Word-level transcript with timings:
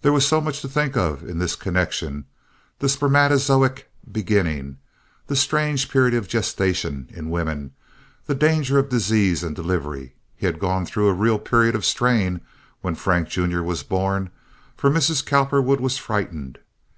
There 0.00 0.14
was 0.14 0.26
so 0.26 0.40
much 0.40 0.62
to 0.62 0.68
think 0.70 0.96
of 0.96 1.22
in 1.28 1.40
this 1.40 1.54
connection—the 1.54 2.88
spermatozoic 2.88 3.90
beginning, 4.10 4.78
the 5.26 5.36
strange 5.36 5.90
period 5.90 6.14
of 6.14 6.26
gestation 6.26 7.06
in 7.12 7.28
women, 7.28 7.72
the 8.24 8.34
danger 8.34 8.78
of 8.78 8.88
disease 8.88 9.42
and 9.42 9.54
delivery. 9.54 10.14
He 10.34 10.46
had 10.46 10.58
gone 10.58 10.86
through 10.86 11.08
a 11.08 11.12
real 11.12 11.38
period 11.38 11.74
of 11.74 11.84
strain 11.84 12.40
when 12.80 12.94
Frank, 12.94 13.28
Jr., 13.28 13.60
was 13.62 13.82
born, 13.82 14.30
for 14.74 14.88
Mrs. 14.88 15.22
Cowperwood 15.22 15.80
was 15.80 15.98
frightened. 15.98 16.60